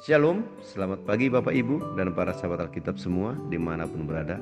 Shalom, 0.00 0.48
selamat 0.64 1.04
pagi 1.04 1.28
Bapak 1.28 1.52
Ibu 1.52 1.92
dan 1.92 2.16
para 2.16 2.32
sahabat 2.32 2.72
Alkitab 2.72 2.96
semua 2.96 3.36
di 3.52 3.60
mana 3.60 3.84
pun 3.84 4.08
berada. 4.08 4.40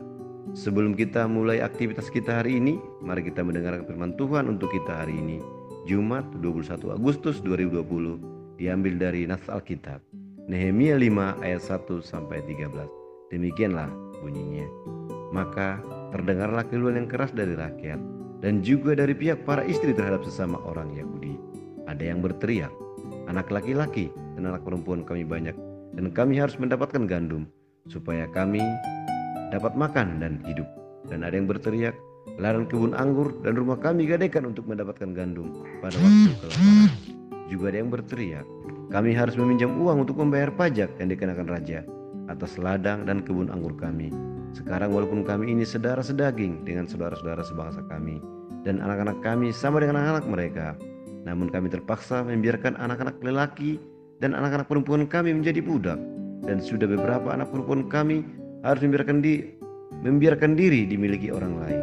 Sebelum 0.54 0.94
kita 0.94 1.26
mulai 1.26 1.58
aktivitas 1.58 2.14
kita 2.14 2.30
hari 2.30 2.62
ini, 2.62 2.78
mari 3.02 3.26
kita 3.26 3.42
mendengarkan 3.42 3.82
firman 3.82 4.14
Tuhan 4.14 4.46
untuk 4.46 4.70
kita 4.70 5.02
hari 5.02 5.18
ini. 5.18 5.42
Jumat 5.82 6.22
21 6.38 6.94
Agustus 6.94 7.42
2020 7.42 8.54
diambil 8.54 9.02
dari 9.02 9.26
Nas 9.26 9.42
Alkitab. 9.50 9.98
Nehemia 10.46 10.94
5 10.94 11.42
ayat 11.42 11.62
1 11.66 12.06
sampai 12.06 12.38
13. 12.46 13.34
Demikianlah 13.34 13.90
bunyinya. 14.22 14.70
Maka 15.34 15.82
terdengarlah 16.14 16.70
keluhan 16.70 17.02
yang 17.02 17.10
keras 17.10 17.34
dari 17.34 17.58
rakyat 17.58 17.98
dan 18.46 18.62
juga 18.62 18.94
dari 18.94 19.10
pihak 19.10 19.42
para 19.42 19.66
istri 19.66 19.90
terhadap 19.90 20.22
sesama 20.22 20.62
orang 20.62 20.94
Yahudi. 20.94 21.34
Ada 21.90 22.14
yang 22.14 22.22
berteriak, 22.22 22.70
anak 23.28 23.52
laki-laki 23.52 24.08
dan 24.34 24.48
anak 24.48 24.64
perempuan 24.64 25.04
kami 25.04 25.22
banyak 25.22 25.54
dan 25.94 26.10
kami 26.12 26.40
harus 26.40 26.56
mendapatkan 26.56 27.04
gandum 27.04 27.44
supaya 27.88 28.28
kami 28.32 28.60
dapat 29.48 29.72
makan 29.76 30.20
dan 30.20 30.40
hidup. 30.44 30.68
Dan 31.08 31.24
ada 31.24 31.32
yang 31.32 31.48
berteriak, 31.48 31.96
ladang 32.36 32.68
kebun 32.68 32.92
anggur 32.92 33.32
dan 33.40 33.56
rumah 33.56 33.80
kami 33.80 34.04
gadaikan 34.04 34.44
untuk 34.44 34.68
mendapatkan 34.68 35.08
gandum 35.16 35.64
pada 35.80 35.96
waktu 35.96 36.32
kelaparan. 36.36 36.90
Juga 37.48 37.64
ada 37.72 37.78
yang 37.80 37.88
berteriak, 37.88 38.46
kami 38.92 39.16
harus 39.16 39.36
meminjam 39.40 39.72
uang 39.80 40.04
untuk 40.04 40.20
membayar 40.20 40.52
pajak 40.52 40.92
yang 41.00 41.08
dikenakan 41.08 41.48
raja 41.48 41.80
atas 42.28 42.60
ladang 42.60 43.08
dan 43.08 43.24
kebun 43.24 43.48
anggur 43.48 43.72
kami. 43.72 44.12
Sekarang 44.52 44.92
walaupun 44.92 45.24
kami 45.24 45.56
ini 45.56 45.64
saudara 45.64 46.04
sedaging 46.04 46.64
dengan 46.68 46.84
saudara-saudara 46.84 47.40
sebangsa 47.40 47.80
kami 47.88 48.20
dan 48.68 48.84
anak-anak 48.84 49.20
kami 49.24 49.48
sama 49.48 49.80
dengan 49.80 50.04
anak-anak 50.04 50.26
mereka, 50.28 50.66
namun 51.26 51.50
kami 51.50 51.72
terpaksa 51.72 52.22
membiarkan 52.22 52.78
anak-anak 52.78 53.18
lelaki 53.22 53.80
dan 54.18 54.34
anak-anak 54.34 54.66
perempuan 54.66 55.06
kami 55.06 55.34
menjadi 55.34 55.62
budak 55.62 55.98
dan 56.46 56.62
sudah 56.62 56.86
beberapa 56.86 57.34
anak 57.34 57.50
perempuan 57.50 57.86
kami 57.90 58.22
harus 58.62 58.82
membiarkan 58.82 59.18
di 59.22 59.58
membiarkan 60.02 60.54
diri 60.54 60.86
dimiliki 60.86 61.30
orang 61.34 61.54
lain. 61.58 61.82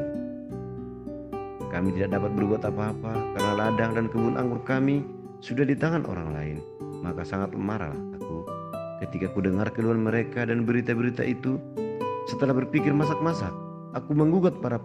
Kami 1.71 1.91
tidak 1.91 2.15
dapat 2.15 2.31
berbuat 2.39 2.63
apa-apa 2.63 3.13
karena 3.35 3.51
ladang 3.59 3.91
dan 3.99 4.05
kebun 4.07 4.39
anggur 4.39 4.63
kami 4.63 5.03
sudah 5.43 5.67
di 5.67 5.75
tangan 5.75 6.07
orang 6.07 6.31
lain. 6.31 6.57
Maka 7.03 7.27
sangat 7.27 7.51
marahlah 7.51 7.99
aku 8.15 8.47
ketika 9.03 9.29
ku 9.35 9.43
dengar 9.43 9.69
keluhan 9.75 9.99
mereka 9.99 10.47
dan 10.47 10.63
berita-berita 10.63 11.21
itu. 11.27 11.59
Setelah 12.25 12.57
berpikir 12.57 12.89
masak-masak, 12.89 13.53
aku 13.93 14.17
menggugat 14.17 14.57
para 14.57 14.81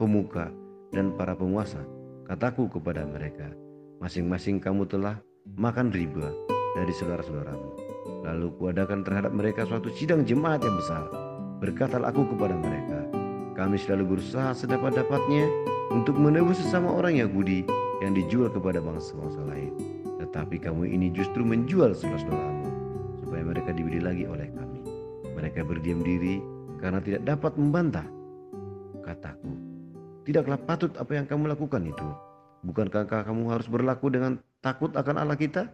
pemuka 0.00 0.48
dan 0.96 1.12
para 1.12 1.36
penguasa. 1.36 1.84
Kataku 2.24 2.72
kepada 2.72 3.04
mereka, 3.04 3.52
masing-masing 4.00 4.64
kamu 4.64 4.88
telah 4.88 5.20
makan 5.60 5.92
riba 5.92 6.32
dari 6.72 6.92
saudara-saudaramu. 6.96 7.68
Lalu 8.24 8.48
kuadakan 8.56 9.04
terhadap 9.04 9.32
mereka 9.36 9.68
suatu 9.68 9.92
sidang 9.92 10.24
jemaat 10.24 10.64
yang 10.64 10.76
besar. 10.80 11.04
Berkatalah 11.60 12.08
aku 12.08 12.24
kepada 12.32 12.56
mereka, 12.56 13.04
kami 13.52 13.76
selalu 13.76 14.16
berusaha 14.16 14.56
sedapat-dapatnya 14.56 15.44
untuk 15.92 16.16
menebus 16.16 16.56
sesama 16.64 16.88
orang 16.96 17.20
Yahudi 17.20 17.68
yang 18.00 18.16
dijual 18.16 18.48
kepada 18.48 18.80
bangsa-bangsa 18.80 19.44
lain. 19.44 19.76
Tetapi 20.16 20.56
kamu 20.56 20.88
ini 20.88 21.12
justru 21.12 21.44
menjual 21.44 21.92
saudara-saudaramu 21.92 22.68
supaya 23.20 23.42
mereka 23.44 23.70
dibeli 23.76 24.00
lagi 24.00 24.24
oleh 24.24 24.48
kami. 24.56 24.80
Mereka 25.36 25.60
berdiam 25.68 26.00
diri 26.00 26.40
karena 26.80 27.04
tidak 27.04 27.28
dapat 27.28 27.52
membantah. 27.60 28.08
Kataku, 29.04 29.52
tidaklah 30.24 30.56
patut 30.56 30.96
apa 30.96 31.12
yang 31.20 31.28
kamu 31.28 31.52
lakukan 31.52 31.84
itu. 31.84 32.29
Bukankah 32.60 33.08
kamu 33.08 33.48
harus 33.48 33.68
berlaku 33.72 34.12
dengan 34.12 34.36
takut 34.60 34.92
akan 34.92 35.16
Allah 35.16 35.40
kita 35.40 35.72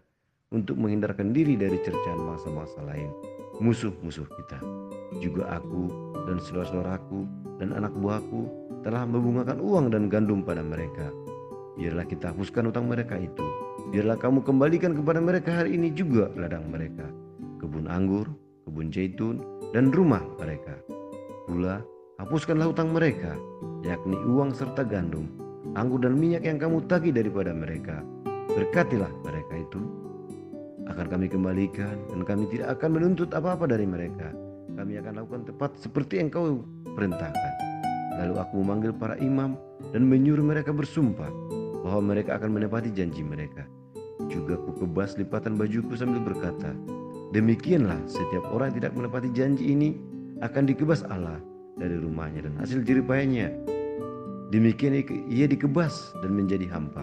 untuk 0.55 0.79
menghindarkan 0.79 1.35
diri 1.35 1.59
dari 1.59 1.83
cercaan 1.83 2.23
bangsa-bangsa 2.23 2.79
lain, 2.87 3.11
musuh-musuh 3.59 4.27
kita. 4.31 4.59
Juga 5.19 5.59
aku 5.59 5.91
dan 6.31 6.39
saudara-saudaraku 6.39 7.27
dan 7.59 7.75
anak 7.75 7.91
buahku 7.99 8.47
telah 8.87 9.03
membungakan 9.03 9.59
uang 9.59 9.91
dan 9.91 10.07
gandum 10.07 10.47
pada 10.47 10.63
mereka. 10.63 11.11
Biarlah 11.75 12.07
kita 12.07 12.31
hapuskan 12.31 12.71
utang 12.71 12.87
mereka 12.87 13.19
itu. 13.19 13.43
Biarlah 13.91 14.17
kamu 14.17 14.47
kembalikan 14.47 14.95
kepada 14.95 15.19
mereka 15.19 15.63
hari 15.63 15.75
ini 15.75 15.91
juga 15.91 16.31
ladang 16.39 16.71
mereka, 16.71 17.05
kebun 17.59 17.91
anggur, 17.91 18.31
kebun 18.63 18.95
zaitun, 18.95 19.43
dan 19.75 19.91
rumah 19.91 20.23
mereka. 20.39 20.79
Pula 21.51 21.83
hapuskanlah 22.23 22.71
utang 22.71 22.95
mereka, 22.95 23.35
yakni 23.83 24.17
uang 24.17 24.55
serta 24.55 24.87
gandum, 24.87 25.29
anggur 25.75 25.99
dan 26.05 26.15
minyak 26.15 26.47
yang 26.47 26.61
kamu 26.61 26.87
tagih 26.87 27.11
daripada 27.11 27.51
mereka. 27.51 28.05
Berkatilah 28.53 29.11
mereka 29.27 29.55
itu. 29.59 29.81
Akan 30.87 31.11
kami 31.11 31.27
kembalikan 31.27 31.99
dan 32.15 32.23
kami 32.23 32.47
tidak 32.47 32.79
akan 32.79 32.91
menuntut 32.95 33.35
apa-apa 33.35 33.67
dari 33.67 33.89
mereka. 33.89 34.31
Kami 34.77 35.01
akan 35.03 35.13
lakukan 35.19 35.43
tepat 35.51 35.75
seperti 35.83 36.23
yang 36.23 36.31
kau 36.31 36.63
perintahkan. 36.95 37.53
Lalu 38.23 38.35
aku 38.39 38.55
memanggil 38.63 38.93
para 38.95 39.19
imam 39.19 39.59
dan 39.91 40.07
menyuruh 40.07 40.47
mereka 40.47 40.71
bersumpah 40.71 41.29
bahwa 41.83 42.15
mereka 42.15 42.39
akan 42.39 42.55
menepati 42.55 42.95
janji 42.95 43.27
mereka. 43.27 43.67
Juga 44.31 44.57
ku 44.57 44.73
kebas 44.79 45.19
lipatan 45.19 45.59
bajuku 45.59 45.95
sambil 45.99 46.23
berkata, 46.23 46.73
Demikianlah 47.35 47.99
setiap 48.07 48.47
orang 48.55 48.73
yang 48.73 48.79
tidak 48.81 48.93
menepati 48.95 49.29
janji 49.35 49.65
ini 49.75 49.89
akan 50.41 50.63
dikebas 50.71 51.03
Allah 51.11 51.43
dari 51.77 51.99
rumahnya 51.99 52.49
dan 52.49 52.55
hasil 52.57 52.81
jeripayanya. 52.87 53.53
Demikian 54.55 54.95
ia 55.27 55.47
dikebas 55.51 56.15
dan 56.23 56.39
menjadi 56.39 56.71
hampa. 56.71 57.03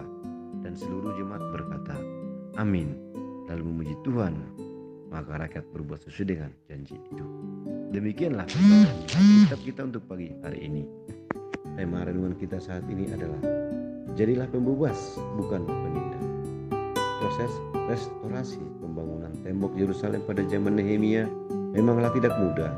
Dan 0.64 0.72
seluruh 0.72 1.12
jemaat 1.20 1.44
berkata, 1.52 1.96
Amin. 2.56 2.96
Lalu 3.50 3.62
memuji 3.68 3.94
Tuhan. 4.00 4.34
Maka 5.12 5.46
rakyat 5.46 5.64
berbuat 5.70 6.02
sesuai 6.08 6.26
dengan 6.26 6.50
janji 6.66 6.98
itu. 6.98 7.24
Demikianlah 7.94 8.50
kitab 9.06 9.60
kita 9.62 9.80
untuk 9.86 10.02
pagi 10.10 10.34
hari 10.42 10.66
ini. 10.66 10.82
Tema 11.78 12.02
renungan 12.02 12.34
kita 12.34 12.58
saat 12.58 12.82
ini 12.90 13.12
adalah 13.14 13.38
Jadilah 14.14 14.46
pembebas 14.50 15.18
bukan 15.38 15.66
penindak. 15.66 16.24
Proses 17.22 17.52
restorasi 17.86 18.62
pembangunan 18.82 19.30
tembok 19.42 19.74
Yerusalem 19.78 20.22
pada 20.26 20.42
zaman 20.46 20.78
Nehemia 20.78 21.26
memanglah 21.74 22.10
tidak 22.14 22.34
mudah 22.38 22.74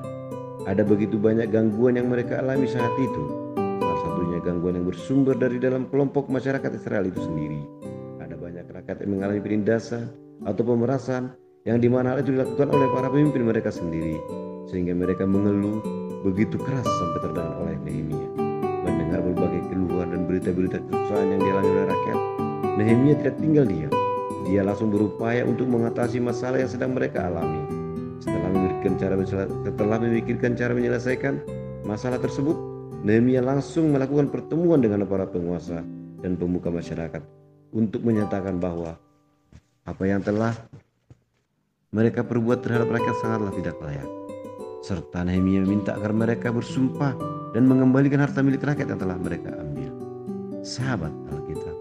ada 0.66 0.82
begitu 0.82 1.14
banyak 1.14 1.46
gangguan 1.54 1.94
yang 1.94 2.10
mereka 2.10 2.42
alami 2.42 2.66
saat 2.66 2.90
itu. 2.98 3.45
Gangguan 4.46 4.78
yang 4.78 4.86
bersumber 4.86 5.34
dari 5.34 5.58
dalam 5.58 5.90
kelompok 5.90 6.30
masyarakat 6.30 6.70
Israel 6.70 7.10
itu 7.10 7.18
sendiri. 7.18 7.58
Ada 8.22 8.38
banyak 8.38 8.70
rakyat 8.70 9.02
yang 9.02 9.18
mengalami 9.18 9.42
penindasan 9.42 10.06
atau 10.46 10.62
pemerasan 10.62 11.34
yang 11.66 11.82
di 11.82 11.90
mana 11.90 12.14
hal 12.14 12.22
itu 12.22 12.30
dilakukan 12.30 12.70
oleh 12.70 12.86
para 12.94 13.10
pemimpin 13.10 13.42
mereka 13.42 13.74
sendiri. 13.74 14.14
Sehingga 14.70 14.94
mereka 14.94 15.26
mengeluh 15.26 15.82
begitu 16.22 16.62
keras 16.62 16.86
sampai 16.86 17.26
terdengar 17.26 17.58
oleh 17.58 17.74
Nehemia. 17.82 18.28
Mendengar 18.86 19.18
berbagai 19.26 19.66
keluhan 19.66 20.14
dan 20.14 20.20
berita-berita 20.30 20.78
kesusahan 20.78 21.26
yang 21.26 21.42
dialami 21.42 21.70
oleh 21.74 21.86
rakyat, 21.90 22.18
Nehemia 22.78 23.14
tidak 23.18 23.34
tinggal 23.42 23.64
diam. 23.66 23.92
Dia 24.46 24.62
langsung 24.62 24.94
berupaya 24.94 25.42
untuk 25.42 25.66
mengatasi 25.66 26.22
masalah 26.22 26.62
yang 26.62 26.70
sedang 26.70 26.94
mereka 26.94 27.26
alami. 27.26 27.66
Setelah 28.22 28.46
memikirkan 28.54 28.94
cara 28.94 29.14
setelah 29.66 29.98
memikirkan 29.98 30.54
cara 30.54 30.70
menyelesaikan 30.70 31.34
masalah 31.82 32.22
tersebut, 32.22 32.75
Nehemia 33.06 33.38
langsung 33.38 33.94
melakukan 33.94 34.34
pertemuan 34.34 34.82
dengan 34.82 35.06
para 35.06 35.30
penguasa 35.30 35.78
dan 36.26 36.34
pemuka 36.34 36.74
masyarakat 36.74 37.22
untuk 37.70 38.02
menyatakan 38.02 38.58
bahwa 38.58 38.98
apa 39.86 40.04
yang 40.10 40.18
telah 40.26 40.50
mereka 41.94 42.26
perbuat 42.26 42.66
terhadap 42.66 42.90
rakyat 42.90 43.14
sangatlah 43.22 43.54
tidak 43.54 43.78
layak. 43.78 44.10
Serta 44.82 45.22
Nehemia 45.22 45.62
meminta 45.62 45.94
agar 45.94 46.10
mereka 46.10 46.50
bersumpah 46.50 47.14
dan 47.54 47.70
mengembalikan 47.70 48.26
harta 48.26 48.42
milik 48.42 48.66
rakyat 48.66 48.90
yang 48.90 48.98
telah 48.98 49.14
mereka 49.22 49.54
ambil. 49.54 49.90
Sahabat 50.66 51.14
Alkitab, 51.30 51.78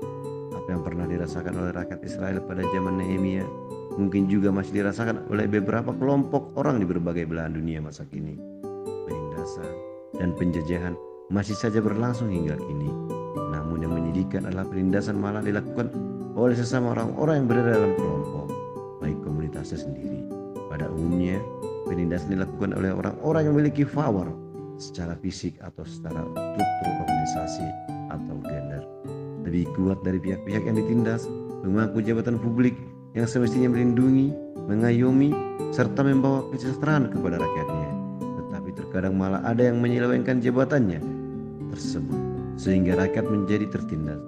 apa 0.53 0.67
yang 0.77 0.85
pernah 0.85 1.09
dirasakan 1.09 1.57
oleh 1.57 1.73
rakyat 1.73 2.05
Israel 2.05 2.37
pada 2.45 2.61
zaman 2.69 3.01
Nehemia 3.01 3.49
mungkin 3.97 4.29
juga 4.29 4.53
masih 4.53 4.77
dirasakan 4.77 5.25
oleh 5.33 5.49
beberapa 5.49 5.89
kelompok 5.89 6.53
orang 6.53 6.77
di 6.77 6.85
berbagai 6.85 7.25
belahan 7.25 7.57
dunia 7.57 7.81
masa 7.81 8.05
kini. 8.05 8.37
Penindasan 9.09 9.73
dan 10.21 10.37
penjajahan 10.37 10.93
masih 11.29 11.57
saja 11.57 11.81
berlangsung 11.81 12.29
hingga 12.29 12.57
kini. 12.57 12.89
Namun 13.49 13.81
yang 13.81 13.93
menyedihkan 13.97 14.45
adalah 14.45 14.67
penindasan 14.69 15.17
malah 15.17 15.41
dilakukan 15.41 15.89
oleh 16.35 16.53
sesama 16.53 16.93
orang-orang 16.93 17.41
yang 17.41 17.47
berada 17.49 17.69
dalam 17.81 17.93
kelompok, 17.97 18.47
baik 19.01 19.17
komunitasnya 19.25 19.79
sendiri. 19.79 20.21
Pada 20.69 20.91
umumnya, 20.91 21.39
penindasan 21.87 22.35
dilakukan 22.35 22.75
oleh 22.75 22.91
orang-orang 22.91 23.41
yang 23.47 23.53
memiliki 23.55 23.83
power 23.87 24.27
secara 24.75 25.15
fisik 25.23 25.55
atau 25.63 25.87
secara 25.87 26.19
struktur 26.27 26.87
organisasi 27.07 27.67
atau 28.11 28.35
gender. 28.43 28.83
Lebih 29.47 29.71
kuat 29.79 30.03
dari 30.03 30.19
pihak-pihak 30.19 30.67
yang 30.67 30.75
ditindas, 30.75 31.25
mengaku 31.63 32.03
jabatan 32.03 32.35
publik 32.35 32.75
yang 33.15 33.23
semestinya 33.23 33.71
melindungi, 33.71 34.35
mengayomi, 34.67 35.31
serta 35.71 36.03
membawa 36.03 36.43
kesejahteraan 36.51 37.07
kepada 37.15 37.39
rakyatnya. 37.39 37.89
Tetapi 38.19 38.69
terkadang 38.75 39.15
malah 39.15 39.39
ada 39.47 39.63
yang 39.63 39.79
menyelewengkan 39.79 40.43
jabatannya 40.43 41.14
tersebut 41.71 42.19
sehingga 42.55 42.97
rakyat 42.99 43.25
menjadi 43.27 43.67
tertindas. 43.69 44.19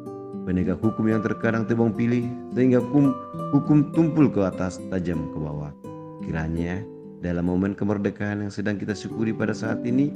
Penegak 0.47 0.79
hukum 0.79 1.11
yang 1.11 1.19
terkadang 1.19 1.67
tebang 1.67 1.91
pilih 1.91 2.23
sehingga 2.55 2.79
hukum, 2.79 3.11
hukum 3.51 3.91
tumpul 3.91 4.31
ke 4.31 4.39
atas 4.47 4.79
tajam 4.87 5.27
ke 5.35 5.37
bawah. 5.43 5.75
Kiranya 6.23 6.87
dalam 7.19 7.51
momen 7.51 7.75
kemerdekaan 7.75 8.47
yang 8.47 8.51
sedang 8.53 8.79
kita 8.79 8.95
syukuri 8.95 9.35
pada 9.35 9.51
saat 9.51 9.83
ini, 9.83 10.07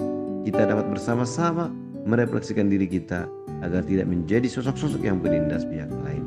kita 0.47 0.63
dapat 0.63 0.87
bersama-sama 0.87 1.67
merefleksikan 2.07 2.71
diri 2.71 2.87
kita 2.87 3.27
agar 3.61 3.83
tidak 3.85 4.07
menjadi 4.09 4.47
sosok-sosok 4.47 5.03
yang 5.03 5.19
penindas 5.19 5.67
pihak 5.67 5.91
lain. 6.07 6.23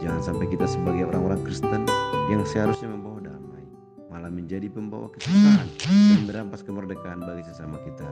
Jangan 0.00 0.20
sampai 0.32 0.46
kita 0.48 0.64
sebagai 0.68 1.08
orang-orang 1.08 1.40
Kristen 1.44 1.84
yang 2.32 2.44
seharusnya 2.46 2.88
membawa 2.88 3.20
damai, 3.20 3.64
malah 4.08 4.32
menjadi 4.32 4.68
pembawa 4.68 5.12
kesusahan 5.12 5.68
dan 5.80 6.20
merampas 6.24 6.60
kemerdekaan 6.64 7.20
bagi 7.20 7.44
sesama 7.44 7.76
kita. 7.84 8.08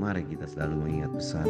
Mari 0.00 0.26
kita 0.26 0.48
selalu 0.48 0.88
mengingat 0.88 1.12
pesan, 1.14 1.46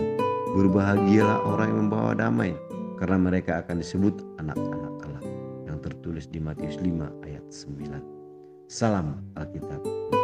berbahagialah 0.52 1.40
orang 1.46 1.68
yang 1.70 1.80
membawa 1.86 2.12
damai, 2.12 2.52
karena 2.98 3.16
mereka 3.16 3.64
akan 3.64 3.80
disebut 3.80 4.20
anak-anak 4.42 4.94
Allah 5.08 5.24
yang 5.64 5.78
tertulis 5.80 6.28
di 6.28 6.42
Matius 6.42 6.76
5 6.82 7.24
ayat 7.24 7.44
9. 7.48 8.68
Salam 8.68 9.18
Alkitab. 9.34 10.19